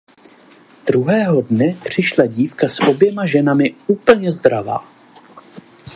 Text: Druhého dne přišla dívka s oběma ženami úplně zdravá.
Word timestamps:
Druhého 0.87 1.41
dne 1.41 1.73
přišla 1.83 2.25
dívka 2.25 2.67
s 2.69 2.79
oběma 2.79 3.25
ženami 3.25 3.75
úplně 3.87 4.31
zdravá. 4.31 4.87